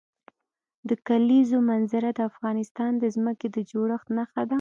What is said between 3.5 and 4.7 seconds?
د جوړښت نښه ده.